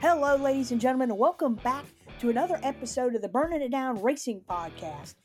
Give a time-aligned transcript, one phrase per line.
[0.00, 1.84] Hello, ladies and gentlemen, and welcome back
[2.20, 5.16] to another episode of the Burning It Down Racing Podcast.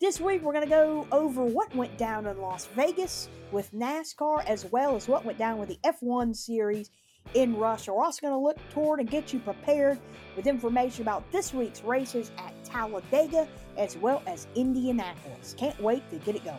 [0.00, 4.42] This week, we're going to go over what went down in Las Vegas with NASCAR,
[4.46, 6.90] as well as what went down with the F1 series
[7.34, 7.92] in Russia.
[7.92, 9.98] We're also going to look toward and get you prepared
[10.34, 15.54] with information about this week's races at Talladega, as well as Indianapolis.
[15.58, 16.56] Can't wait to get it going.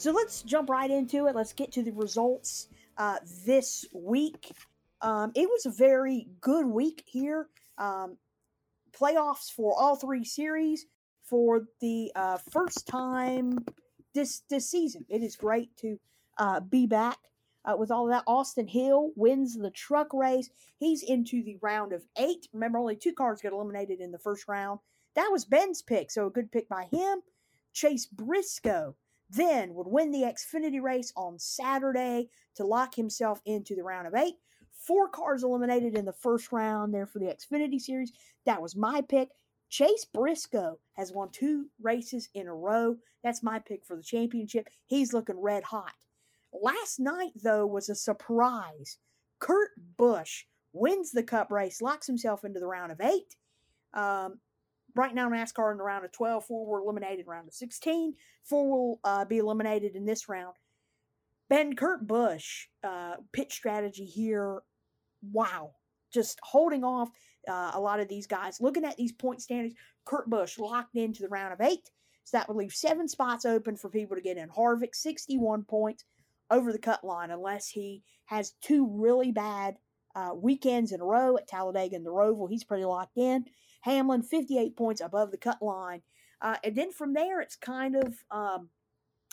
[0.00, 1.36] So let's jump right into it.
[1.36, 4.50] Let's get to the results uh, this week.
[5.02, 7.48] Um, it was a very good week here.
[7.76, 8.16] Um,
[8.98, 10.86] playoffs for all three series
[11.22, 13.58] for the uh, first time
[14.14, 15.04] this this season.
[15.10, 16.00] It is great to
[16.38, 17.18] uh, be back
[17.66, 18.24] uh, with all of that.
[18.26, 20.48] Austin Hill wins the truck race.
[20.78, 22.48] He's into the round of eight.
[22.54, 24.80] Remember, only two cars got eliminated in the first round.
[25.14, 27.20] That was Ben's pick, so a good pick by him.
[27.74, 28.96] Chase Briscoe
[29.32, 34.14] then would win the Xfinity race on Saturday to lock himself into the round of
[34.14, 34.34] eight.
[34.72, 38.12] Four cars eliminated in the first round there for the Xfinity Series.
[38.46, 39.28] That was my pick.
[39.68, 42.96] Chase Briscoe has won two races in a row.
[43.22, 44.68] That's my pick for the championship.
[44.86, 45.92] He's looking red hot.
[46.52, 48.98] Last night, though, was a surprise.
[49.38, 53.36] Kurt Busch wins the cup race, locks himself into the round of eight.
[53.94, 54.40] Um,
[54.94, 58.14] right now, NASCAR in the round of 12, four were eliminated round of 16.
[58.44, 60.54] Four will uh, be eliminated in this round.
[61.48, 64.60] Ben Kurt Busch, uh, pitch strategy here.
[65.32, 65.72] Wow.
[66.12, 67.10] Just holding off
[67.48, 68.60] uh, a lot of these guys.
[68.60, 69.74] Looking at these point standings,
[70.04, 71.90] Kurt Busch locked into the round of eight.
[72.24, 74.48] So that would leave seven spots open for people to get in.
[74.48, 76.04] Harvick, 61 points
[76.50, 79.76] over the cut line, unless he has two really bad
[80.14, 82.48] uh, weekends in a row at Talladega and the Roval.
[82.50, 83.44] He's pretty locked in.
[83.82, 86.02] Hamlin, 58 points above the cut line.
[86.42, 88.68] Uh, and then from there, it's kind of um,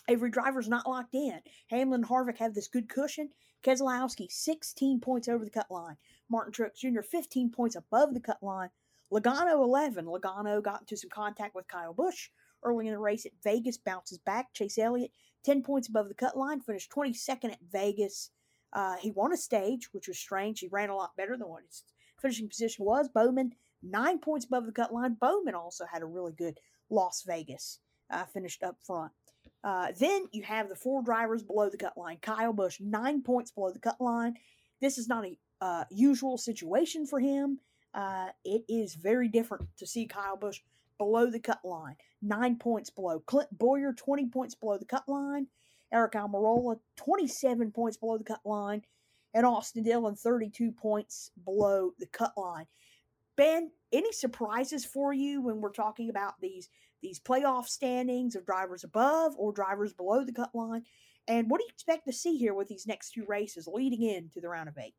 [0.08, 1.40] every driver's not locked in.
[1.70, 3.30] Hamlin and Harvick have this good cushion.
[3.64, 5.98] Keselowski, 16 points over the cut line.
[6.30, 8.70] Martin Truex Jr., 15 points above the cut line.
[9.12, 10.06] Logano, 11.
[10.06, 12.30] Logano got into some contact with Kyle Busch
[12.64, 14.54] early in the race at Vegas, bounces back.
[14.54, 15.12] Chase Elliott,
[15.44, 18.32] 10 points above the cut line, finished 22nd at Vegas.
[18.78, 20.60] Uh, he won a stage, which was strange.
[20.60, 21.84] He ran a lot better than what his
[22.22, 23.10] finishing position was.
[23.10, 25.18] Bowman, nine points above the cut line.
[25.20, 26.60] Bowman also had a really good
[26.92, 27.80] Las Vegas,
[28.12, 29.12] uh, finished up front.
[29.64, 32.18] Uh, then you have the four drivers below the cut line.
[32.22, 34.36] Kyle Busch, nine points below the cut line.
[34.80, 37.60] This is not a uh, usual situation for him.
[37.96, 40.60] Uh, it is very different to see Kyle Busch
[41.00, 43.22] below the cut line, nine points below.
[43.22, 45.48] Clint Bowyer, 20 points below the cut line.
[45.94, 48.84] Aric Almirola, 27 points below the cut line.
[49.34, 52.66] And Austin Dillon, 32 points below the cut line.
[53.36, 56.70] Ben, any surprises for you when we're talking about these
[57.02, 60.84] these playoff standings of drivers above or drivers below the cut line?
[61.28, 64.42] And what do you expect to see here with these next two races leading into
[64.42, 64.96] the round of eight?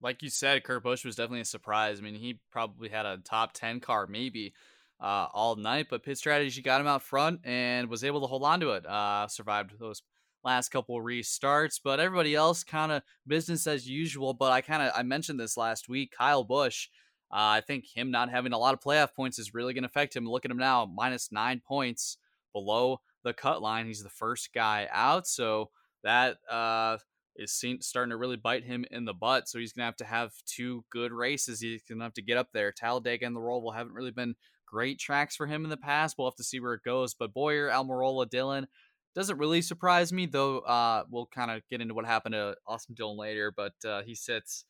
[0.00, 1.98] Like you said, Kurt Busch was definitely a surprise.
[1.98, 4.54] I mean, he probably had a top 10 car maybe
[5.00, 8.44] uh, all night, but pit strategy got him out front and was able to hold
[8.44, 8.86] on to it.
[8.86, 10.02] Uh, survived those
[10.44, 14.34] last couple restarts, but everybody else kind of business as usual.
[14.34, 16.12] But I kind of I mentioned this last week.
[16.16, 16.88] Kyle Busch,
[17.32, 19.88] uh, I think him not having a lot of playoff points is really going to
[19.88, 20.26] affect him.
[20.26, 22.18] Look at him now, minus nine points
[22.52, 23.86] below the cut line.
[23.86, 25.70] He's the first guy out, so
[26.02, 26.98] that uh,
[27.36, 29.48] is seen, starting to really bite him in the butt.
[29.48, 31.60] So he's going to have to have two good races.
[31.60, 32.72] He's going to have to get up there.
[32.72, 34.34] Talladega and the Roval haven't really been
[34.70, 36.16] great tracks for him in the past.
[36.16, 37.14] We'll have to see where it goes.
[37.14, 38.68] But Bowyer, Almirola, Dillon
[39.14, 40.60] doesn't really surprise me, though.
[40.60, 43.52] Uh, we'll kind of get into what happened to Austin Dillon later.
[43.54, 44.64] But uh, he sits,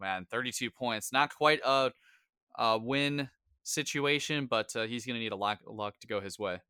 [0.00, 1.12] man, 32 points.
[1.12, 1.92] Not quite a,
[2.56, 3.28] a win
[3.62, 6.60] situation, but uh, he's going to need a lot of luck to go his way.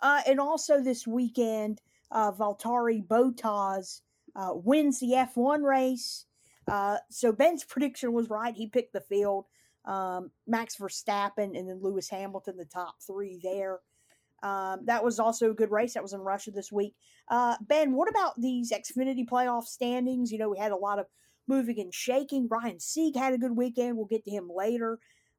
[0.00, 4.00] Uh, and also this weekend, uh, Valtteri Bottas
[4.36, 6.26] uh, wins the F1 race.
[7.10, 8.54] So Ben's prediction was right.
[8.54, 9.46] He picked the field.
[9.84, 13.80] Um, Max Verstappen and then Lewis Hamilton, the top three there.
[14.42, 15.94] Um, that was also a good race.
[15.94, 16.94] That was in Russia this week.
[17.28, 20.30] Uh, ben, what about these Xfinity playoff standings?
[20.30, 21.06] You know, we had a lot of
[21.46, 22.48] moving and shaking.
[22.50, 23.96] Ryan Sieg had a good weekend.
[23.96, 24.98] We'll get to him later.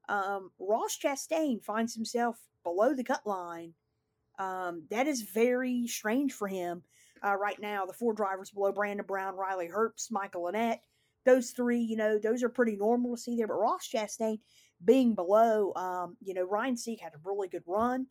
[0.09, 3.73] Um, Ross Chastain finds himself below the cut line.
[4.37, 6.83] Um, that is very strange for him
[7.23, 7.85] uh, right now.
[7.85, 10.79] The four drivers below Brandon Brown, Riley Herbst, Michael Annett,
[11.25, 13.47] those three, you know, those are pretty normal to see there.
[13.47, 14.39] But Ross Chastain
[14.83, 18.07] being below, um, you know, Ryan Sieg had a really good run.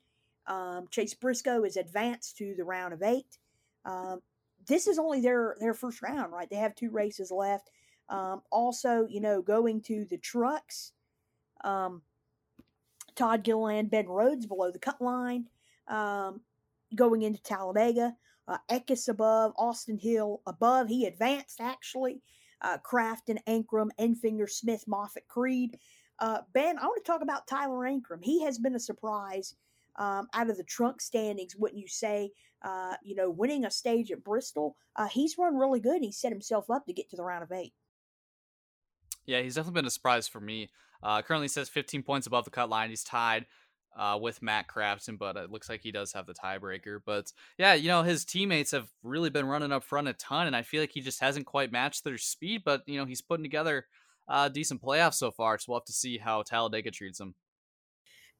[0.46, 3.38] Um, Chase Briscoe is advanced to the round of eight.
[3.84, 4.20] Um,
[4.66, 6.48] this is only their their first round, right?
[6.48, 7.70] They have two races left.
[8.08, 10.92] Um, also, you know, going to the trucks,
[11.62, 12.02] um,
[13.14, 15.46] Todd Gilliland, Ben Rhodes below the cut line.
[15.88, 16.40] Um,
[16.94, 18.14] going into Talladega.
[18.46, 20.88] Uh, Eckes above, Austin Hill above.
[20.88, 22.20] He advanced actually.
[22.64, 25.78] Uh, Crafton, Ankrum, Enfinger, Smith, Moffat, Creed.
[26.18, 28.22] Uh, ben, I want to talk about Tyler Ankrum.
[28.22, 29.54] He has been a surprise
[29.96, 32.30] um, out of the trunk standings, wouldn't you say?
[32.62, 36.02] Uh, you know, winning a stage at Bristol, uh, he's run really good.
[36.02, 37.74] He set himself up to get to the round of eight.
[39.26, 40.70] Yeah, he's definitely been a surprise for me.
[41.02, 42.88] Uh, currently says 15 points above the cut line.
[42.88, 43.44] He's tied
[43.96, 46.98] uh, with Matt Crafton, but it looks like he does have the tiebreaker.
[47.04, 50.56] But yeah, you know, his teammates have really been running up front a ton, and
[50.56, 52.62] I feel like he just hasn't quite matched their speed.
[52.64, 53.86] But you know, he's putting together
[54.28, 57.34] uh, decent playoffs so far, so we'll have to see how Talladega treats him.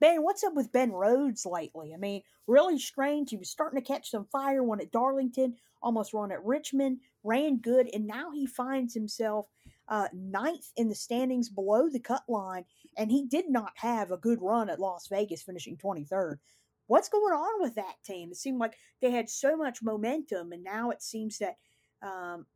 [0.01, 1.95] Ben, what's up with Ben Rhodes lately?
[1.95, 3.31] I mean, really strange.
[3.31, 7.59] He was starting to catch some fire, one at Darlington, almost run at Richmond, ran
[7.59, 9.47] good, and now he finds himself
[9.89, 12.65] uh, ninth in the standings below the cut line,
[12.97, 16.37] and he did not have a good run at Las Vegas, finishing 23rd.
[16.87, 18.31] What's going on with that team?
[18.31, 21.57] It seemed like they had so much momentum, and now it seems that,
[22.03, 22.47] um,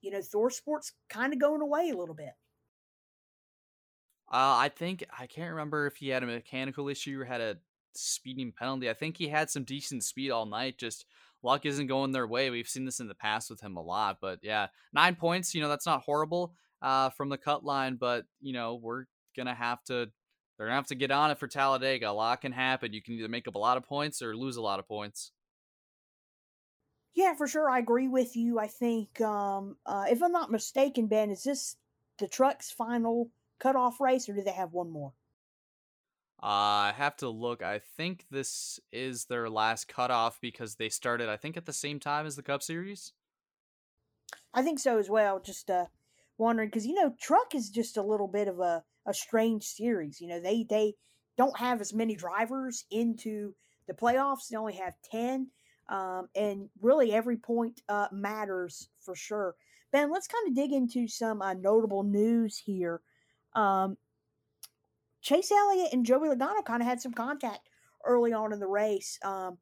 [0.00, 2.32] you know, ThorSport's kind of going away a little bit.
[4.32, 7.58] Uh, I think I can't remember if he had a mechanical issue or had a
[7.94, 8.88] speeding penalty.
[8.88, 10.78] I think he had some decent speed all night.
[10.78, 11.04] Just
[11.42, 12.50] luck isn't going their way.
[12.50, 14.18] We've seen this in the past with him a lot.
[14.20, 15.54] But yeah, nine points.
[15.54, 19.04] You know that's not horrible uh, from the cut line, but you know we're
[19.36, 20.10] gonna have to.
[20.58, 22.10] They're gonna have to get on it for Talladega.
[22.10, 22.92] A lot can happen.
[22.92, 25.32] You can either make up a lot of points or lose a lot of points.
[27.14, 27.68] Yeah, for sure.
[27.68, 28.58] I agree with you.
[28.58, 31.76] I think, um, uh, if I'm not mistaken, Ben, is this
[32.18, 35.12] the truck's final cutoff race, or do they have one more?
[36.42, 37.62] Uh, I have to look.
[37.62, 42.00] I think this is their last cutoff because they started, I think, at the same
[42.00, 43.12] time as the Cup Series.
[44.52, 45.38] I think so as well.
[45.38, 45.86] Just uh,
[46.38, 50.20] wondering because you know, Truck is just a little bit of a, a strange series.
[50.20, 50.94] You know, they they
[51.38, 53.54] don't have as many drivers into
[53.86, 54.48] the playoffs.
[54.48, 55.48] They only have ten,
[55.88, 59.54] um, and really every point uh, matters for sure.
[59.92, 63.00] Ben, let's kind of dig into some uh, notable news here.
[63.54, 63.96] Um,
[65.22, 67.68] Chase Elliott and Joey Logano kind of had some contact
[68.04, 69.18] early on in the race.
[69.24, 69.58] Um,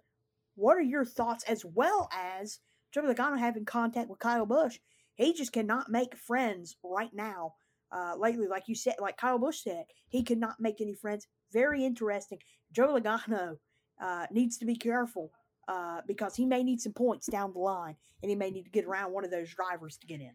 [0.54, 2.60] what are your thoughts as well as
[2.92, 4.78] Joey Logano having contact with Kyle Busch?
[5.14, 7.54] He just cannot make friends right now.
[7.92, 11.26] Uh, lately, like you said, like Kyle Busch said, he cannot make any friends.
[11.52, 12.38] Very interesting.
[12.72, 13.56] Joey Logano
[14.00, 15.30] uh, needs to be careful
[15.68, 18.70] uh, because he may need some points down the line, and he may need to
[18.70, 20.32] get around one of those drivers to get in.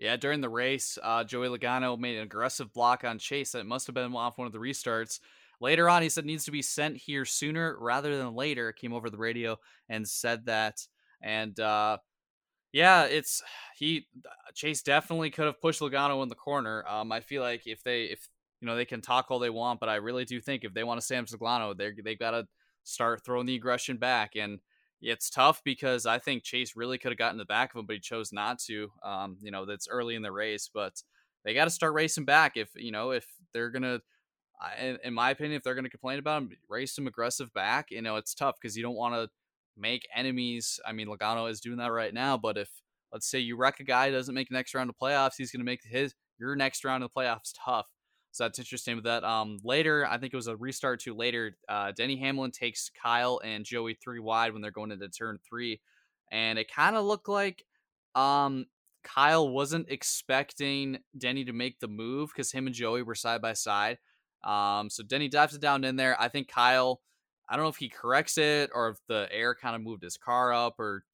[0.00, 3.86] Yeah, during the race, uh, Joey Logano made an aggressive block on Chase that must
[3.86, 5.20] have been off one of the restarts.
[5.60, 8.72] Later on, he said needs to be sent here sooner rather than later.
[8.72, 9.58] Came over the radio
[9.90, 10.86] and said that,
[11.20, 11.98] and uh,
[12.72, 13.42] yeah, it's
[13.76, 14.06] he
[14.54, 16.82] Chase definitely could have pushed Logano in the corner.
[16.88, 18.26] Um, I feel like if they if
[18.62, 20.82] you know they can talk all they want, but I really do think if they
[20.82, 22.46] want to Sam Logano, they they got to
[22.84, 24.60] start throwing the aggression back and
[25.00, 27.94] it's tough because I think Chase really could have gotten the back of him, but
[27.94, 28.90] he chose not to.
[29.02, 31.02] Um, you know, that's early in the race, but
[31.44, 34.00] they got to start racing back if you know if they're gonna.
[34.78, 37.86] In my opinion, if they're to complain about him, race him aggressive back.
[37.90, 39.30] You know, it's tough because you don't want to
[39.74, 40.78] make enemies.
[40.86, 42.68] I mean, Logano is doing that right now, but if
[43.10, 45.80] let's say you wreck a guy doesn't make next round of playoffs, he's to make
[45.82, 47.86] his your next round of playoffs tough.
[48.32, 49.24] So that's interesting with that.
[49.24, 51.56] Um, later, I think it was a restart to later.
[51.68, 55.80] Uh, Denny Hamlin takes Kyle and Joey three wide when they're going into turn three,
[56.30, 57.64] and it kind of looked like
[58.14, 58.66] um,
[59.02, 63.54] Kyle wasn't expecting Denny to make the move because him and Joey were side by
[63.54, 63.98] side.
[64.44, 66.20] Um, so Denny dives it down in there.
[66.20, 67.00] I think Kyle,
[67.48, 70.16] I don't know if he corrects it or if the air kind of moved his
[70.16, 71.04] car up or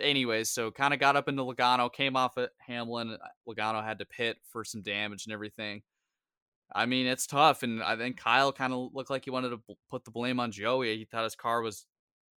[0.00, 3.16] anyways, so kind of got up into Logano, came off at Hamlin.
[3.48, 5.82] Logano had to pit for some damage and everything.
[6.74, 9.60] I mean, it's tough, and I think Kyle kind of looked like he wanted to
[9.90, 10.98] put the blame on Joey.
[10.98, 11.86] He thought his car was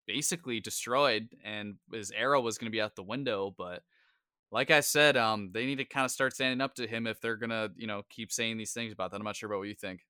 [0.06, 3.52] basically destroyed, and his aero was going to be out the window.
[3.56, 3.82] But
[4.52, 7.20] like I said, um, they need to kind of start standing up to him if
[7.20, 9.18] they're gonna, you know, keep saying these things about that.
[9.18, 10.00] I'm not sure about what you think.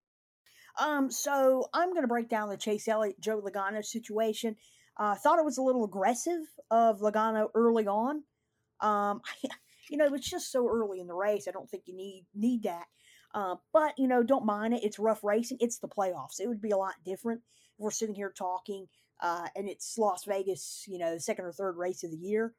[0.78, 4.56] Um, so I'm gonna break down the Chase Elliott Joe Logano situation.
[4.96, 8.22] I uh, thought it was a little aggressive of Logano early on.
[8.80, 9.20] Um,
[9.90, 11.46] you know, it's just so early in the race.
[11.48, 12.86] I don't think you need need that.
[13.32, 14.84] Uh, but, you know, don't mind it.
[14.84, 15.58] It's rough racing.
[15.60, 16.40] It's the playoffs.
[16.40, 17.42] It would be a lot different
[17.78, 18.88] if we're sitting here talking
[19.20, 22.54] uh, and it's Las Vegas, you know, the second or third race of the year.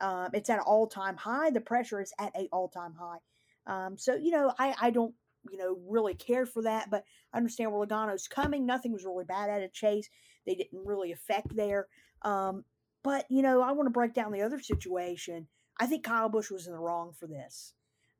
[0.00, 1.50] Um, it's at an all time high.
[1.50, 3.18] The pressure is at an all time high.
[3.66, 5.14] Um, so, you know, I, I don't,
[5.50, 8.66] you know, really care for that, but I understand where Logano's coming.
[8.66, 10.08] Nothing was really bad at a chase.
[10.46, 11.86] They didn't really affect there.
[12.22, 12.64] Um,
[13.02, 15.46] but, you know, I want to break down the other situation.
[15.78, 17.74] I think Kyle Busch was in the wrong for this.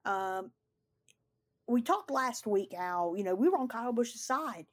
[0.05, 0.51] Um,
[1.69, 4.67] we talked last week how you know we were on Kyle Busch's side.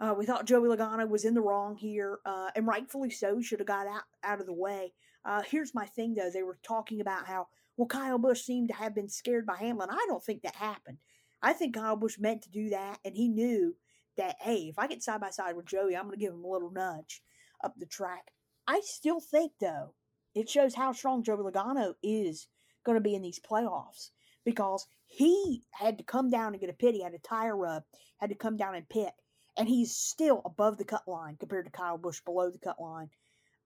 [0.00, 3.40] Uh, we thought Joey Logano was in the wrong here, uh, and rightfully so.
[3.40, 4.92] Should have got out, out of the way.
[5.24, 6.28] Uh, here's my thing, though.
[6.28, 9.90] They were talking about how, well, Kyle Busch seemed to have been scared by Hamlin.
[9.90, 10.98] I don't think that happened.
[11.40, 13.76] I think Kyle Busch meant to do that, and he knew
[14.16, 16.44] that, hey, if I get side by side with Joey, I'm going to give him
[16.44, 17.22] a little nudge
[17.62, 18.32] up the track.
[18.66, 19.94] I still think, though,
[20.34, 22.48] it shows how strong Joey Logano is
[22.84, 24.10] going to be in these playoffs
[24.44, 26.94] because he had to come down and get a pit.
[26.94, 27.82] He had a tire rub,
[28.18, 29.12] had to come down and pit,
[29.56, 33.10] and he's still above the cut line compared to Kyle Busch below the cut line.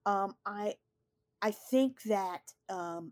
[0.05, 0.75] Um, I
[1.41, 3.11] I think that um,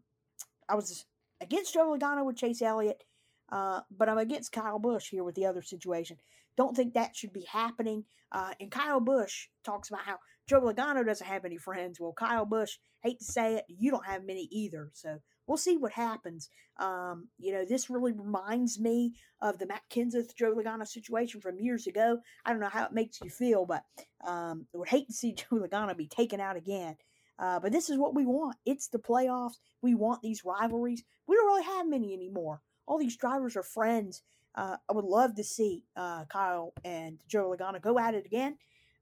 [0.68, 1.06] I was
[1.42, 3.04] against Joe Logano with Chase Elliott,
[3.52, 6.18] uh, but I'm against Kyle Busch here with the other situation.
[6.58, 8.06] Don't think that should be happening.
[8.32, 10.18] Uh, and Kyle Busch talks about how
[10.48, 12.00] Joe Logano doesn't have any friends.
[12.00, 14.90] Well, Kyle Busch, hate to say it, you don't have many either.
[14.94, 16.50] So we'll see what happens.
[16.78, 21.60] Um, you know, this really reminds me of the Matt Kenseth Joe Logano situation from
[21.60, 22.20] years ago.
[22.46, 23.84] I don't know how it makes you feel, but
[24.26, 26.96] um, I would hate to see Joe Logano be taken out again.
[27.38, 28.58] Uh, but this is what we want.
[28.66, 29.56] It's the playoffs.
[29.82, 31.04] We want these rivalries.
[31.28, 32.62] We don't really have many anymore.
[32.88, 34.22] All these drivers are friends.
[34.54, 38.58] Uh, I would love to see uh, Kyle and Joe Logano go at it again.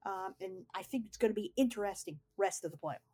[0.06, 3.13] Um, and I think it's going to be interesting rest of the playoffs.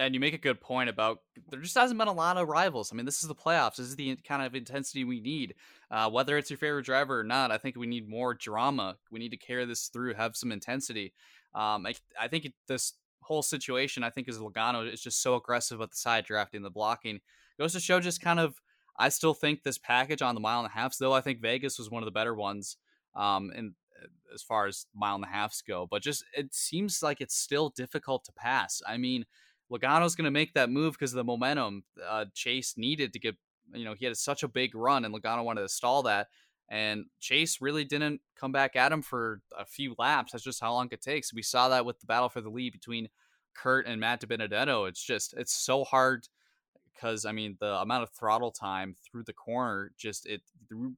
[0.00, 2.90] And you make a good point about there just hasn't been a lot of rivals.
[2.90, 3.76] I mean, this is the playoffs.
[3.76, 5.54] This is the kind of intensity we need.
[5.90, 8.96] Uh, whether it's your favorite driver or not, I think we need more drama.
[9.10, 11.12] We need to carry this through, have some intensity.
[11.54, 15.80] Um, I, I think this whole situation, I think, is Logano is just so aggressive
[15.80, 17.20] with the side drafting, the blocking.
[17.58, 18.54] Goes to show just kind of,
[18.98, 21.78] I still think this package on the mile and a half, though I think Vegas
[21.78, 22.78] was one of the better ones.
[23.14, 27.02] Um, and uh, as far as mile and a halfs go, but just it seems
[27.02, 28.80] like it's still difficult to pass.
[28.86, 29.26] I mean,
[29.70, 33.36] Logano's going to make that move because of the momentum uh, Chase needed to get.
[33.72, 36.28] You know, he had such a big run, and Logano wanted to stall that.
[36.68, 40.32] And Chase really didn't come back at him for a few laps.
[40.32, 41.34] That's just how long it takes.
[41.34, 43.08] We saw that with the battle for the lead between
[43.54, 44.88] Kurt and Matt DiBenedetto.
[44.88, 46.26] It's just it's so hard
[46.92, 50.42] because I mean the amount of throttle time through the corner just it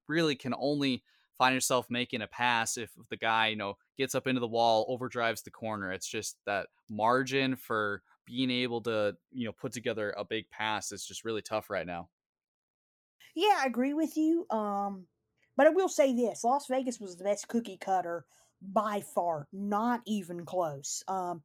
[0.08, 1.02] really can only
[1.38, 4.86] find yourself making a pass if the guy you know gets up into the wall
[4.88, 10.14] overdrives the corner it's just that margin for being able to you know put together
[10.16, 12.08] a big pass is just really tough right now
[13.34, 15.06] yeah i agree with you um
[15.56, 18.24] but I will say this Las Vegas was the best cookie cutter
[18.60, 21.02] by far, not even close.
[21.08, 21.42] Um,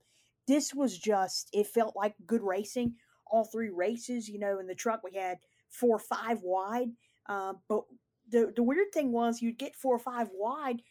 [0.48, 2.96] this was just, it felt like good racing.
[3.30, 6.90] All three races, you know, in the truck we had four or five wide.
[7.28, 7.84] Uh, but
[8.30, 10.82] the, the weird thing was you'd get four or five wide,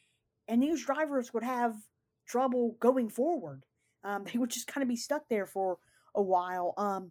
[0.48, 1.74] and these drivers would have
[2.28, 3.64] trouble going forward.
[4.06, 5.78] Um, they would just kind of be stuck there for
[6.14, 6.72] a while.
[6.78, 7.10] Um,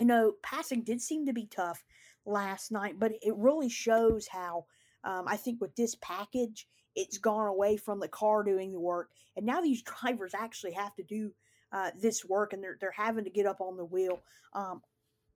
[0.00, 1.84] you know, passing did seem to be tough
[2.26, 4.64] last night, but it really shows how
[5.04, 6.66] um, I think with this package,
[6.96, 10.94] it's gone away from the car doing the work, and now these drivers actually have
[10.96, 11.32] to do
[11.72, 14.20] uh, this work, and they're they're having to get up on the wheel.
[14.54, 14.80] Um,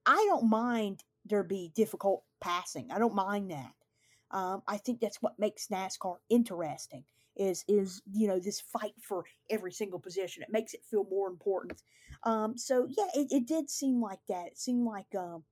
[0.06, 2.90] I don't mind there be difficult passing.
[2.90, 3.72] I don't mind that.
[4.30, 7.04] Um, I think that's what makes NASCAR interesting.
[7.38, 10.42] Is is you know this fight for every single position.
[10.42, 11.82] It makes it feel more important.
[12.24, 14.48] Um, so yeah, it, it did seem like that.
[14.48, 15.44] It seemed like um,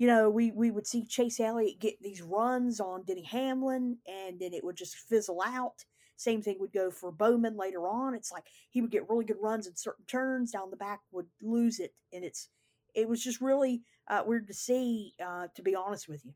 [0.00, 4.40] you know, we, we would see Chase Elliott get these runs on Denny Hamlin, and
[4.40, 5.84] then it would just fizzle out.
[6.16, 8.14] Same thing would go for Bowman later on.
[8.14, 11.26] It's like he would get really good runs in certain turns, down the back would
[11.42, 12.48] lose it, and it's
[12.94, 15.12] it was just really uh, weird to see.
[15.22, 16.32] Uh, to be honest with you,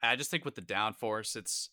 [0.00, 1.70] I just think with the downforce, it's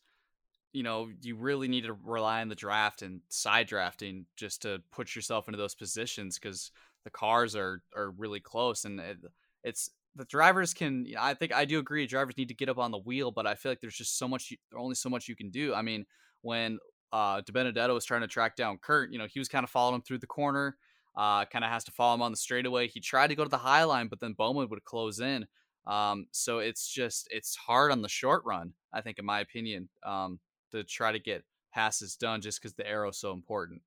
[0.75, 4.81] you know you really need to rely on the draft and side drafting just to
[4.91, 6.71] put yourself into those positions because
[7.05, 9.17] the cars are are really close and it,
[9.63, 12.91] it's the drivers can i think i do agree drivers need to get up on
[12.91, 15.49] the wheel but i feel like there's just so much only so much you can
[15.49, 15.73] do.
[15.73, 16.05] I mean
[16.41, 16.79] when
[17.13, 19.95] uh DiBenedetto was trying to track down kurt you know he was kind of following
[19.95, 20.77] him through the corner
[21.17, 22.87] uh kind of has to follow him on the straightaway.
[22.89, 25.45] He tried to go to the high line but then bowman would close in.
[25.87, 29.89] Um so it's just it's hard on the short run i think in my opinion.
[30.05, 30.39] Um
[30.75, 33.81] to try to get passes done just because the aero's so important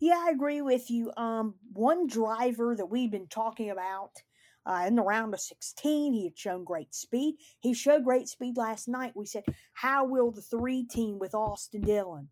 [0.00, 1.12] yeah, I agree with you.
[1.16, 4.10] Um, one driver that we've been talking about
[4.66, 7.36] uh, in the round of 16, he had shown great speed.
[7.60, 9.12] He showed great speed last night.
[9.14, 12.28] We said, how will the three team with Austin Dillon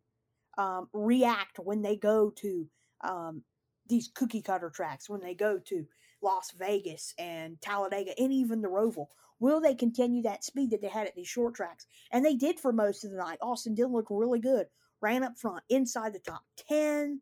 [0.58, 2.68] um, react when they go to
[3.02, 3.42] um,
[3.88, 5.86] these cookie cutter tracks, when they go to
[6.22, 9.06] Las Vegas and Talladega and even the Roval?
[9.42, 11.84] Will they continue that speed that they had at these short tracks?
[12.12, 13.38] And they did for most of the night.
[13.42, 14.68] Austin Dillon looked really good,
[15.00, 17.20] ran up front, inside the top 10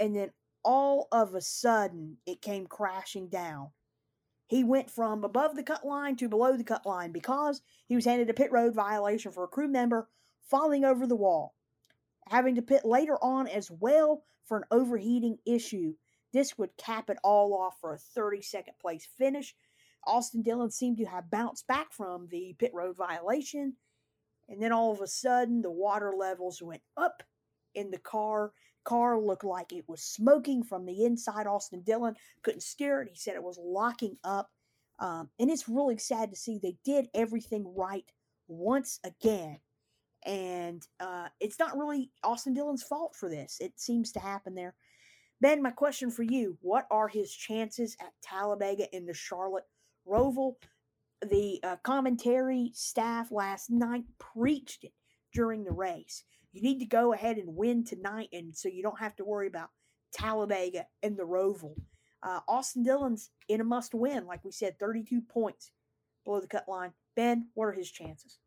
[0.00, 0.30] and then
[0.62, 3.70] all of a sudden it came crashing down.
[4.48, 8.04] He went from above the cut line to below the cut line because he was
[8.04, 10.08] handed a pit road violation for a crew member
[10.42, 11.54] falling over the wall,
[12.28, 15.94] having to pit later on as well for an overheating issue.
[16.32, 19.54] This would cap it all off for a 32nd place finish.
[20.06, 23.74] Austin Dillon seemed to have bounced back from the pit road violation,
[24.48, 27.22] and then all of a sudden the water levels went up
[27.74, 28.52] in the car.
[28.84, 31.46] Car looked like it was smoking from the inside.
[31.46, 33.08] Austin Dillon couldn't steer it.
[33.08, 34.50] He said it was locking up.
[34.98, 38.04] Um, and it's really sad to see they did everything right
[38.46, 39.58] once again.
[40.26, 43.56] And uh, it's not really Austin Dillon's fault for this.
[43.60, 44.74] It seems to happen there.
[45.40, 49.64] Ben, my question for you what are his chances at Talladega in the Charlotte
[50.06, 50.54] Roval?
[51.22, 54.92] The uh, commentary staff last night preached it
[55.32, 56.24] during the race.
[56.52, 59.46] You need to go ahead and win tonight, and so you don't have to worry
[59.46, 59.70] about
[60.12, 61.74] Talladega and the Roval.
[62.22, 65.72] Uh, Austin Dillon's in a must win, like we said, 32 points
[66.24, 66.92] below the cut line.
[67.16, 68.38] Ben, what are his chances?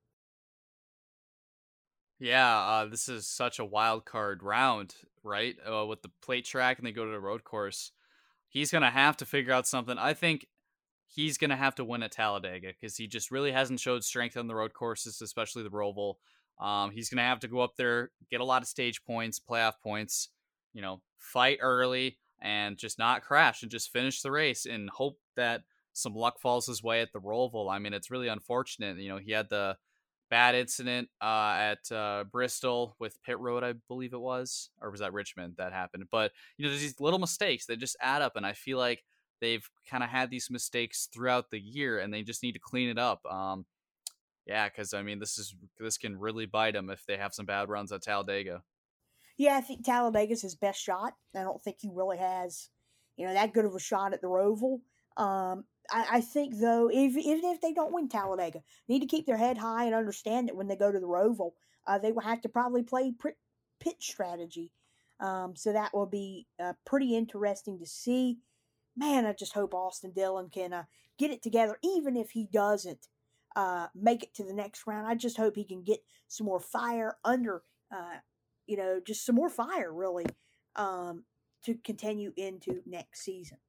[2.20, 5.56] Yeah, uh, this is such a wild card round, right?
[5.70, 7.92] Uh, with the plate track and they go to the road course.
[8.50, 9.98] He's going to have to figure out something.
[10.00, 10.48] I think
[11.08, 14.38] he's going to have to win at Talladega because he just really hasn't showed strength
[14.38, 16.16] on the road courses, especially the Roval.
[16.60, 19.40] Um, he's going to have to go up there, get a lot of stage points,
[19.40, 20.30] playoff points,
[20.74, 25.20] you know, fight early and just not crash and just finish the race and hope
[25.36, 25.62] that
[25.94, 27.72] some luck falls his way at the Roval.
[27.72, 28.98] I mean, it's really unfortunate.
[28.98, 29.78] You know, he had the
[30.30, 35.00] bad incident uh, at uh, Bristol with pit road, I believe it was, or was
[35.00, 36.06] that Richmond that happened?
[36.12, 39.04] But you know, there's these little mistakes that just add up, and I feel like
[39.42, 42.90] they've kind of had these mistakes throughout the year, and they just need to clean
[42.90, 43.26] it up.
[43.26, 43.66] Um,
[44.46, 47.46] yeah, because I mean, this is this can really bite them if they have some
[47.46, 48.64] bad runs at Talladega.
[49.38, 51.14] Yeah, I think Talladega's his best shot.
[51.36, 52.70] I don't think he really has,
[53.18, 54.80] you know, that good of a shot at the Roval.
[55.16, 59.26] Um, I, I, think though, if, even if they don't win Talladega, need to keep
[59.26, 61.52] their head high and understand that when they go to the Roval,
[61.86, 63.14] uh, they will have to probably play
[63.80, 64.72] pit strategy.
[65.20, 68.38] Um, so that will be uh, pretty interesting to see.
[68.98, 70.84] Man, I just hope Austin Dillon can uh,
[71.20, 73.08] get it together, even if he doesn't
[73.56, 75.08] uh, make it to the next round.
[75.08, 78.18] I just hope he can get some more fire under, uh,
[78.66, 80.26] you know, just some more fire really
[80.76, 81.26] um,
[81.64, 83.60] to continue into next season.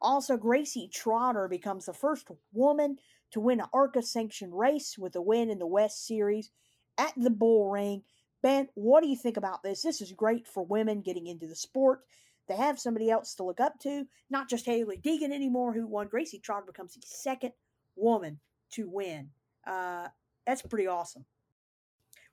[0.00, 2.98] Also, Gracie Trotter becomes the first woman
[3.30, 6.50] to win an ARCA sanctioned race with a win in the West Series
[6.98, 8.02] at the Bull Ring.
[8.42, 9.82] Ben, what do you think about this?
[9.82, 12.00] This is great for women getting into the sport.
[12.46, 16.08] They have somebody else to look up to, not just Hailie Deegan anymore, who won.
[16.08, 17.52] Gracie Trotter becomes the second
[17.96, 18.40] woman
[18.72, 19.30] to win.
[19.66, 20.08] Uh,
[20.46, 21.24] that's pretty awesome.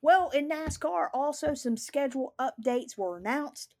[0.02, 3.74] Well, in NASCAR, also some schedule updates were announced.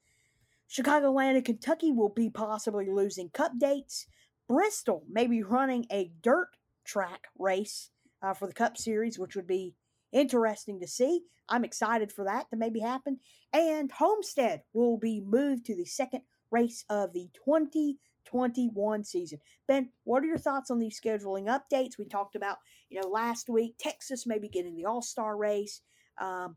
[0.70, 4.06] Chicagoland and Kentucky will be possibly losing cup dates.
[4.48, 6.48] Bristol may be running a dirt
[6.84, 7.90] track race
[8.22, 9.74] uh, for the Cup Series, which would be
[10.12, 11.22] interesting to see.
[11.48, 13.18] I'm excited for that to maybe happen.
[13.52, 19.38] And Homestead will be moved to the second race of the 2021 season.
[19.66, 21.98] Ben, what are your thoughts on these scheduling updates?
[21.98, 25.80] We talked about, you know, last week, Texas maybe getting the All Star race,
[26.20, 26.56] um,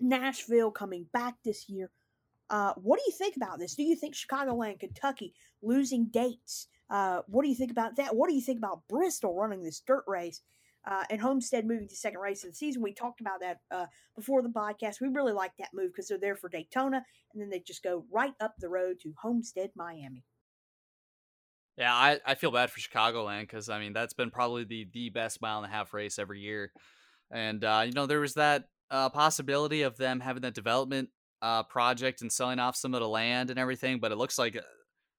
[0.00, 1.90] Nashville coming back this year.
[2.50, 3.74] Uh, what do you think about this?
[3.74, 6.68] Do you think Chicagoland, Kentucky losing dates?
[6.90, 8.14] Uh, what do you think about that?
[8.14, 10.42] What do you think about Bristol running this dirt race
[10.86, 12.82] uh, and Homestead moving to second race of the season?
[12.82, 15.00] We talked about that uh, before the podcast.
[15.00, 18.04] We really like that move because they're there for Daytona and then they just go
[18.12, 20.24] right up the road to Homestead, Miami.
[21.76, 25.10] Yeah, I, I feel bad for Chicagoland because I mean that's been probably the the
[25.10, 26.70] best mile and a half race every year,
[27.32, 31.08] and uh, you know there was that uh, possibility of them having that development
[31.42, 33.98] uh, project and selling off some of the land and everything.
[33.98, 34.60] But it looks like, uh,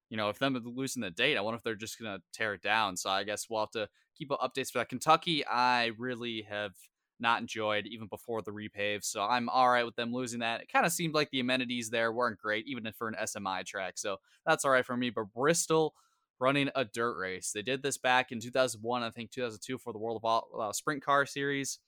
[0.08, 2.62] you know, if them losing the date, I wonder if they're just gonna tear it
[2.62, 2.96] down.
[2.96, 4.88] So I guess we'll have to keep updates for that.
[4.88, 6.72] Kentucky, I really have
[7.18, 10.62] not enjoyed even before the repave, so I'm all right with them losing that.
[10.62, 13.94] It kind of seemed like the amenities there weren't great, even for an SMI track,
[13.96, 15.10] so that's all right for me.
[15.10, 15.94] But Bristol
[16.38, 19.98] running a dirt race, they did this back in 2001, I think 2002 for the
[19.98, 21.78] World of uh, Sprint Car Series.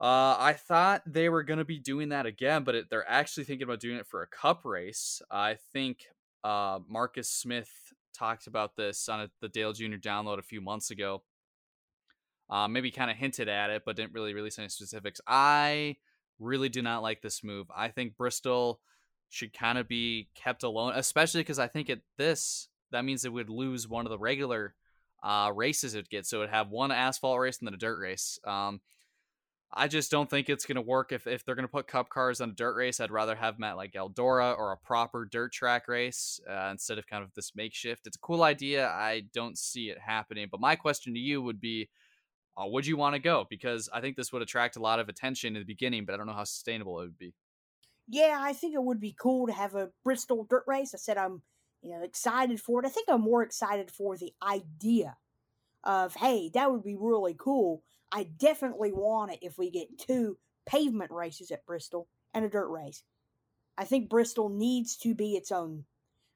[0.00, 3.44] Uh, I thought they were going to be doing that again, but it, they're actually
[3.44, 5.22] thinking about doing it for a cup race.
[5.30, 6.08] I think
[6.44, 7.70] uh, Marcus Smith
[8.16, 9.96] talked about this on a, the Dale Jr.
[9.96, 11.22] download a few months ago.
[12.50, 15.20] Uh, maybe kind of hinted at it, but didn't really release any specifics.
[15.26, 15.96] I
[16.38, 17.66] really do not like this move.
[17.74, 18.80] I think Bristol
[19.30, 23.32] should kind of be kept alone, especially because I think at this that means it
[23.32, 24.74] would lose one of the regular
[25.22, 26.28] uh, races it gets.
[26.28, 28.38] So it'd have one asphalt race and then a dirt race.
[28.46, 28.80] Um,
[29.76, 32.08] I just don't think it's going to work if, if they're going to put cup
[32.08, 33.00] cars on a dirt race.
[33.00, 36.98] I'd rather have them at like Eldora or a proper dirt track race uh, instead
[36.98, 38.06] of kind of this makeshift.
[38.06, 38.88] It's a cool idea.
[38.88, 40.48] I don't see it happening.
[40.50, 41.88] But my question to you would be
[42.56, 43.46] uh, would you want to go?
[43.50, 46.18] Because I think this would attract a lot of attention in the beginning, but I
[46.18, 47.34] don't know how sustainable it would be.
[48.06, 50.94] Yeah, I think it would be cool to have a Bristol dirt race.
[50.94, 51.42] I said I'm,
[51.82, 52.86] you know, excited for it.
[52.86, 55.16] I think I'm more excited for the idea
[55.82, 57.82] of, hey, that would be really cool.
[58.12, 62.68] I definitely want it if we get two pavement races at Bristol and a dirt
[62.68, 63.02] race.
[63.76, 65.84] I think Bristol needs to be its own.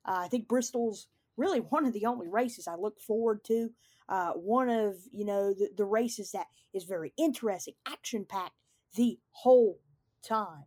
[0.05, 3.71] Uh, I think Bristol's really one of the only races I look forward to.
[4.09, 8.55] Uh, one of you know the, the races that is very interesting, action packed
[8.95, 9.79] the whole
[10.23, 10.65] time,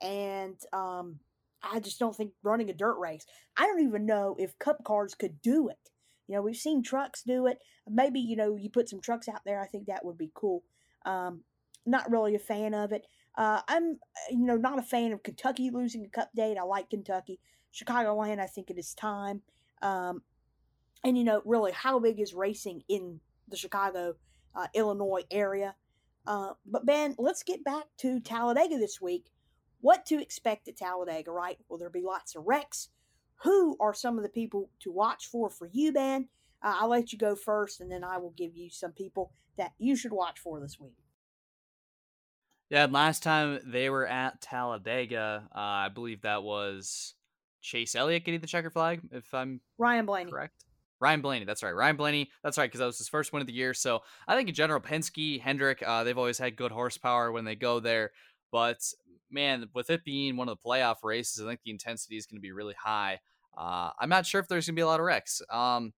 [0.00, 1.18] and um,
[1.62, 3.26] I just don't think running a dirt race.
[3.56, 5.90] I don't even know if Cup cars could do it.
[6.28, 7.58] You know, we've seen trucks do it.
[7.88, 9.60] Maybe you know you put some trucks out there.
[9.60, 10.62] I think that would be cool.
[11.04, 11.40] Um,
[11.86, 13.06] not really a fan of it.
[13.36, 13.98] Uh, I'm
[14.30, 16.58] you know not a fan of Kentucky losing a Cup date.
[16.58, 17.40] I like Kentucky.
[17.74, 19.42] Chicagoland, I think it is time.
[19.82, 20.22] Um,
[21.04, 24.14] and you know, really, how big is racing in the Chicago,
[24.54, 25.74] uh, Illinois area?
[26.26, 29.30] Uh, but Ben, let's get back to Talladega this week.
[29.80, 31.58] What to expect at Talladega, right?
[31.68, 32.88] Will there be lots of wrecks?
[33.42, 36.28] Who are some of the people to watch for for you, Ben?
[36.62, 39.72] Uh, I'll let you go first, and then I will give you some people that
[39.78, 40.96] you should watch for this week.
[42.70, 47.14] Yeah, last time they were at Talladega, uh, I believe that was
[47.62, 50.30] Chase Elliott getting the checker flag, if I'm Ryan Blaney.
[50.30, 50.64] Correct.
[51.00, 51.74] Ryan Blaney, that's right.
[51.74, 53.72] Ryan Blaney, that's right, because that was his first win of the year.
[53.72, 57.54] So I think in general, Penske, Hendrick, uh, they've always had good horsepower when they
[57.54, 58.10] go there.
[58.50, 58.78] But
[59.30, 62.38] man, with it being one of the playoff races, I think the intensity is going
[62.38, 63.20] to be really high.
[63.56, 65.42] Uh, I'm not sure if there's going to be a lot of wrecks.
[65.50, 65.92] Um,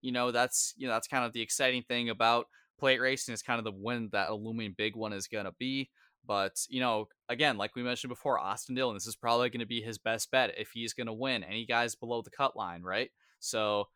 [0.00, 2.46] you know, that's you know that's kind of the exciting thing about
[2.78, 5.90] plate racing is kind of the when that looming big one is going to be.
[6.26, 9.66] But, you know, again, like we mentioned before, Austin Dillon, this is probably going to
[9.66, 11.42] be his best bet if he's going to win.
[11.42, 13.10] Any guys below the cut line, right?
[13.40, 13.88] So,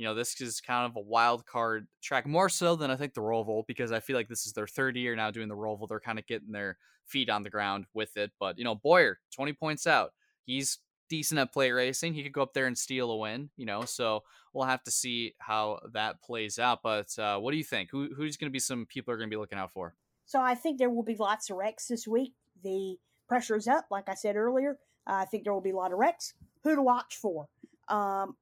[0.00, 3.12] you know, this is kind of a wild card track, more so than I think
[3.12, 5.86] the Roval, because I feel like this is their third year now doing the Roval.
[5.86, 8.30] They're kind of getting their feet on the ground with it.
[8.40, 10.12] But, you know, Bowyer, 20 points out.
[10.46, 10.78] He's
[11.10, 12.14] decent at plate racing.
[12.14, 13.84] He could go up there and steal a win, you know.
[13.84, 14.22] So
[14.54, 16.78] we'll have to see how that plays out.
[16.82, 17.90] But uh, what do you think?
[17.90, 19.94] Who, who's going to be some people are going to be looking out for?
[20.24, 22.32] So I think there will be lots of wrecks this week.
[22.64, 22.96] The
[23.28, 24.78] pressure is up, like I said earlier.
[25.06, 26.32] I think there will be a lot of wrecks.
[26.62, 27.48] Who to watch for?
[27.88, 28.36] Um,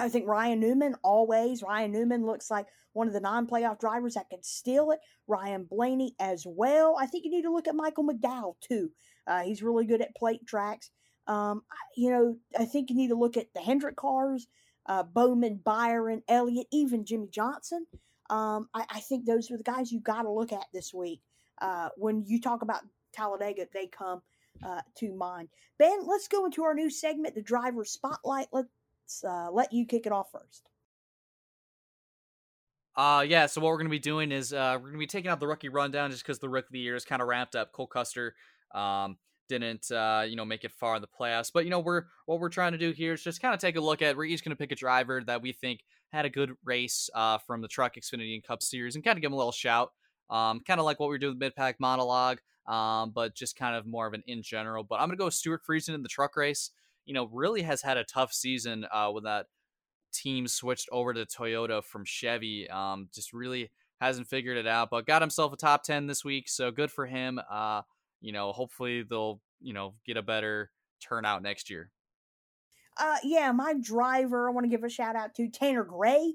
[0.00, 1.62] I think Ryan Newman always.
[1.62, 5.00] Ryan Newman looks like one of the non-playoff drivers that can steal it.
[5.26, 6.96] Ryan Blaney as well.
[6.98, 8.90] I think you need to look at Michael McDowell too.
[9.26, 10.90] Uh, he's really good at plate tracks.
[11.26, 11.62] Um,
[11.96, 14.48] you know, I think you need to look at the Hendrick cars,
[14.86, 17.86] uh, Bowman, Byron, Elliott, even Jimmie Johnson.
[18.30, 21.20] Um, I, I, think those are the guys you got to look at this week.
[21.60, 22.82] Uh, when you talk about
[23.12, 24.22] Talladega, they come
[24.64, 25.48] uh, to mind.
[25.78, 28.46] Ben, let's go into our new segment, the driver spotlight.
[29.10, 30.70] Let's uh, let you kick it off first.
[32.96, 35.06] Uh, yeah, so what we're going to be doing is uh, we're going to be
[35.08, 37.26] taking out the rookie rundown just because the rookie of the year is kind of
[37.26, 37.72] ramped up.
[37.72, 38.36] Cole Custer
[38.72, 39.16] um,
[39.48, 41.50] didn't, uh, you know, make it far in the playoffs.
[41.52, 43.74] But, you know, we're what we're trying to do here is just kind of take
[43.74, 45.80] a look at, we're each going to pick a driver that we think
[46.12, 49.22] had a good race uh, from the Truck Xfinity and Cup Series and kind of
[49.22, 49.90] give him a little shout.
[50.28, 53.56] Um, kind of like what we are doing with Mid Pack Monologue, um, but just
[53.56, 54.84] kind of more of an in general.
[54.84, 56.70] But I'm going to go with Stewart Friesen in the truck race.
[57.10, 59.46] You know, really has had a tough season uh, when that
[60.12, 62.70] team switched over to Toyota from Chevy.
[62.70, 66.48] Um, just really hasn't figured it out, but got himself a top 10 this week.
[66.48, 67.40] So good for him.
[67.50, 67.82] Uh,
[68.20, 70.70] you know, hopefully they'll, you know, get a better
[71.00, 71.90] turnout next year.
[72.96, 76.34] Uh, yeah, my driver, I want to give a shout out to Tanner Gray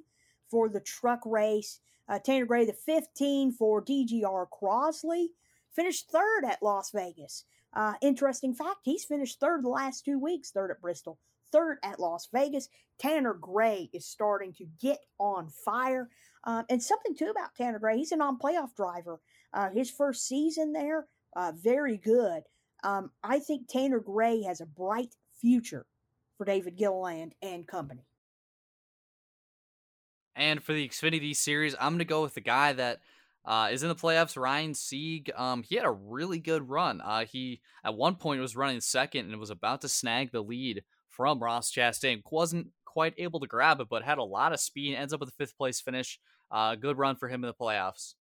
[0.51, 1.79] for the truck race.
[2.09, 5.27] Uh, Tanner Gray, the 15 for DGR Crosley,
[5.73, 7.45] finished third at Las Vegas.
[7.75, 11.19] Uh, interesting fact, he's finished third the last two weeks, third at Bristol,
[11.51, 12.69] third at Las Vegas.
[12.99, 16.09] Tanner Gray is starting to get on fire.
[16.45, 19.19] Um, and something too about Tanner Gray, he's a non playoff driver.
[19.53, 22.43] Uh, his first season there, uh, very good.
[22.83, 25.85] Um, I think Tanner Gray has a bright future
[26.37, 28.05] for David Gilliland and company.
[30.35, 32.99] And for the Xfinity series, I'm going to go with the guy that
[33.45, 35.31] uh, is in the playoffs, Ryan Sieg.
[35.35, 37.01] Um, he had a really good run.
[37.01, 40.83] Uh, he at one point was running second and was about to snag the lead
[41.09, 42.21] from Ross Chastain.
[42.31, 44.95] Wasn't quite able to grab it, but had a lot of speed.
[44.95, 46.19] Ends up with a fifth place finish.
[46.51, 48.13] Uh, good run for him in the playoffs.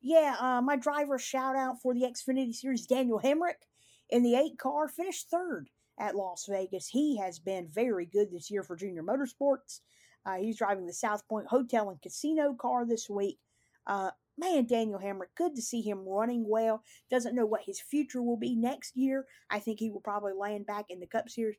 [0.00, 3.62] Yeah, uh, my driver shout out for the Xfinity Series, Daniel Hemric
[4.10, 6.88] in the eight car, finished third at Las Vegas.
[6.88, 9.80] He has been very good this year for Junior Motorsports.
[10.26, 13.38] Uh, he's driving the South Point Hotel and Casino car this week.
[13.86, 16.82] Uh, man, Daniel Hemric, good to see him running well.
[17.10, 19.26] Doesn't know what his future will be next year.
[19.50, 21.56] I think he will probably land back in the Cup Series.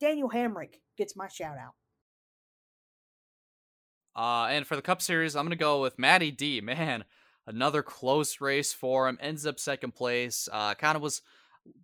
[0.00, 1.74] Daniel Hemric gets my shout out.
[4.16, 6.60] Uh, and for the Cup Series, I'm gonna go with Matty D.
[6.60, 7.04] Man,
[7.46, 9.18] another close race for him.
[9.20, 10.48] Ends up second place.
[10.52, 11.22] Uh, kind of was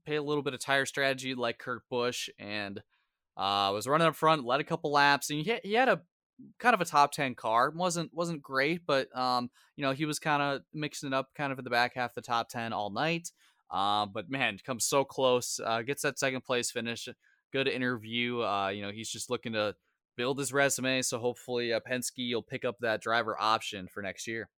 [0.05, 2.83] pay a little bit of tire strategy like Kurt Busch, and
[3.37, 6.03] uh, was running up front, led a couple laps, and he he had a
[6.59, 10.19] kind of a top 10 car wasn't wasn't great but um you know he was
[10.19, 12.73] kind of mixing it up kind of in the back half of the top 10
[12.73, 13.31] all night
[13.71, 17.09] uh, but man comes so close uh, gets that second place finish
[17.53, 19.75] good interview uh you know he's just looking to
[20.17, 24.27] build his resume so hopefully uh, penske will pick up that driver option for next
[24.27, 24.51] year.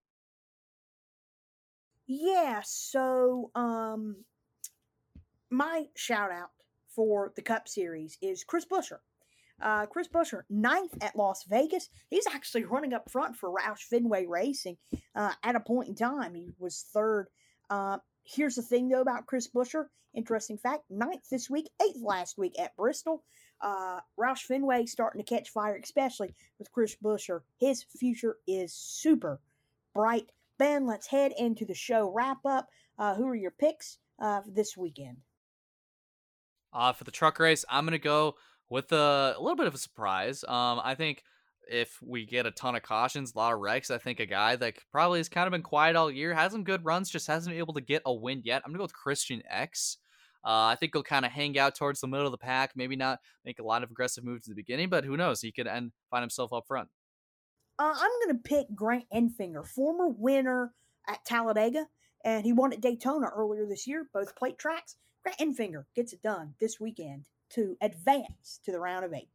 [2.06, 4.24] Yeah so um
[5.50, 6.50] my shout out
[6.94, 8.98] for the cup series is chris buescher
[9.60, 11.88] uh, Chris Buescher, ninth at Las Vegas.
[12.10, 14.76] He's actually running up front for Roush Fenway Racing
[15.14, 16.34] uh, at a point in time.
[16.34, 17.28] He was third.
[17.70, 19.86] Uh, here's the thing, though, about Chris Buescher.
[20.14, 23.24] Interesting fact ninth this week, eighth last week at Bristol.
[23.60, 27.40] Uh, Roush Fenway starting to catch fire, especially with Chris Buescher.
[27.58, 29.40] His future is super
[29.94, 30.30] bright.
[30.58, 32.68] Ben, let's head into the show wrap up.
[32.98, 35.18] Uh, who are your picks uh, this weekend?
[36.72, 38.36] Uh, for the truck race, I'm going to go
[38.72, 40.44] with a, a, little bit of a surprise.
[40.48, 41.22] Um, I think
[41.68, 44.56] if we get a ton of cautions, a lot of wrecks, I think a guy
[44.56, 47.52] that probably has kind of been quiet all year, has some good runs, just hasn't
[47.52, 48.62] been able to get a win yet.
[48.64, 49.98] I'm gonna go with Christian Eckes.
[50.42, 52.96] Uh, I think he'll kind of hang out towards the middle of the pack, maybe
[52.96, 55.42] not make a lot of aggressive moves at the beginning, but who knows?
[55.42, 56.88] He could end find himself up front.
[57.78, 60.72] Uh, I'm gonna pick Grant Enfinger, former winner
[61.06, 61.88] at Talladega,
[62.24, 64.96] and he won at Daytona earlier this year, both plate tracks.
[65.22, 69.28] Grant Enfinger gets it done this weekend to advance to the round of eight.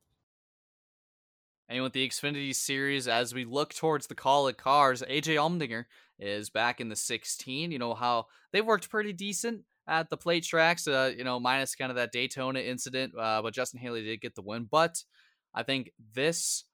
[1.69, 5.85] And with the Xfinity Series, as we look towards the Kaulig cars, AJ Allmendinger
[6.17, 7.71] is back in the 16.
[7.71, 11.75] You know how they've worked pretty decent at the plate tracks, uh, you know, minus
[11.75, 14.67] kind of that Daytona incident, uh, but Justin Haley did get the win.
[14.69, 15.03] But
[15.53, 16.65] I think this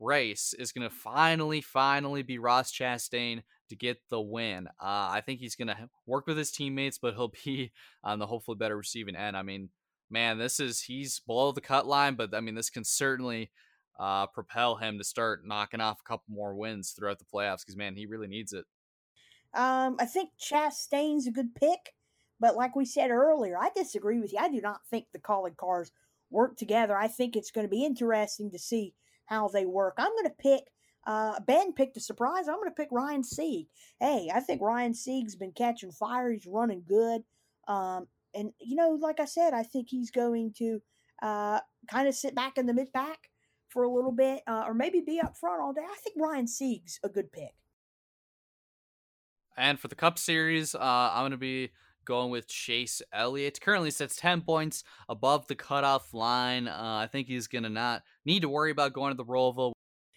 [0.00, 4.66] race is going to finally, finally be Ross Chastain to get the win.
[4.80, 8.26] Uh, I think he's going to work with his teammates, but he'll be on the
[8.26, 9.36] hopefully better receiving end.
[9.36, 9.70] I mean,
[10.10, 13.50] man, this is he's below the cut line, but I mean, this can certainly
[13.98, 17.76] uh, propel him to start knocking off a couple more wins throughout the playoffs because
[17.76, 18.64] man, he really needs it.
[19.54, 21.94] Um, I think Chastain's a good pick,
[22.38, 24.38] but like we said earlier, I disagree with you.
[24.40, 25.90] I do not think the Kaulig cars
[26.30, 26.96] work together.
[26.96, 28.94] I think it's going to be interesting to see
[29.26, 29.94] how they work.
[29.98, 30.64] I'm going to pick.
[31.06, 32.48] Uh, ben picked a surprise.
[32.48, 33.68] I'm going to pick Ryan Sieg.
[33.98, 36.30] Hey, I think Ryan Sieg's been catching fire.
[36.30, 37.22] He's running good.
[37.66, 40.80] Um, and you know, like I said, I think he's going to
[41.22, 41.60] uh,
[41.90, 43.30] kind of sit back in the mid pack
[43.68, 45.84] for a little bit, uh, or maybe be up front all day.
[45.84, 47.54] I think Ryan Sieg's a good pick.
[49.56, 51.70] And for the Cup Series, uh, I'm going to be
[52.04, 53.60] going with Chase Elliott.
[53.60, 56.68] Currently sits 10 points above the cutoff line.
[56.68, 59.72] Uh, I think he's going to not need to worry about going to the Roval.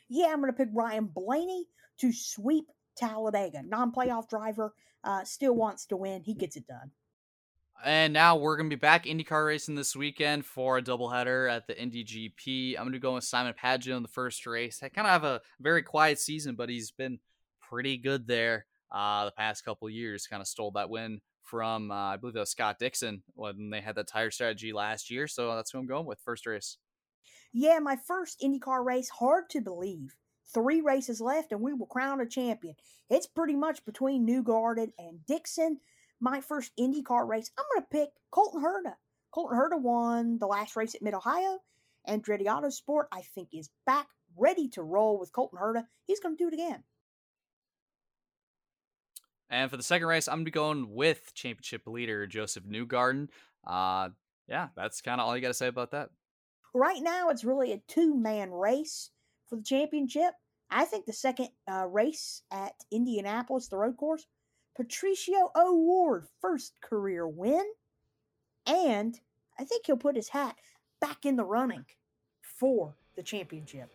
[0.07, 1.65] Yeah, I'm going to pick Ryan Blaney
[1.99, 3.63] to sweep Talladega.
[3.63, 6.21] Non playoff driver, uh, still wants to win.
[6.23, 6.91] He gets it done.
[7.83, 11.65] And now we're going to be back IndyCar racing this weekend for a doubleheader at
[11.65, 12.77] the Indy GP.
[12.77, 14.81] I'm going to go with Simon Pagenaud in the first race.
[14.83, 17.19] I kind of have a very quiet season, but he's been
[17.59, 20.27] pretty good there uh, the past couple years.
[20.27, 23.81] Kind of stole that win from, uh, I believe that was Scott Dixon when they
[23.81, 25.27] had that tire strategy last year.
[25.27, 26.77] So that's who I'm going with first race.
[27.51, 29.09] Yeah, my first IndyCar race.
[29.09, 30.15] Hard to believe.
[30.53, 32.75] Three races left, and we will crown a champion.
[33.09, 35.79] It's pretty much between Newgarden and Dixon
[36.21, 38.93] my first IndyCar race, I'm going to pick Colton Herta.
[39.31, 41.59] Colton Herta won the last race at Mid Ohio.
[42.07, 44.07] Andretti Autosport, I think, is back
[44.37, 45.85] ready to roll with Colton Herta.
[46.05, 46.83] He's going to do it again.
[49.49, 53.27] And for the second race, I'm going to be going with championship leader Josef Newgarden.
[53.67, 54.09] Uh,
[54.47, 56.09] yeah, that's kind of all you got to say about that.
[56.73, 59.11] Right now, it's really a two man race
[59.47, 60.33] for the championship.
[60.69, 64.25] I think the second uh, race at Indianapolis, the road course,
[64.75, 67.63] Patricio O'Ward first career win.
[68.65, 69.19] And
[69.59, 70.55] I think he'll put his hat
[70.99, 71.85] back in the running
[72.41, 73.89] for the championship.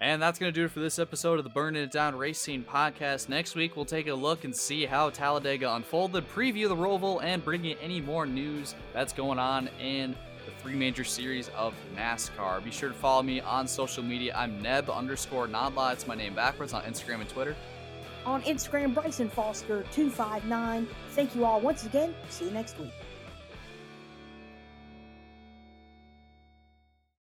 [0.00, 2.62] And that's going to do it for this episode of the Burning It Down Racing
[2.62, 3.28] podcast.
[3.28, 7.44] Next week, we'll take a look and see how Talladega unfolded, preview the Roval, and
[7.44, 10.14] bring you any more news that's going on in
[10.46, 12.62] the three major series of NASCAR.
[12.62, 14.34] Be sure to follow me on social media.
[14.36, 15.94] I'm Neb underscore Nodla.
[15.94, 17.56] It's my name backwards on Instagram and Twitter
[18.28, 20.86] on Instagram, Bryson Foster259.
[21.10, 22.14] Thank you all once again.
[22.28, 22.92] See you next week.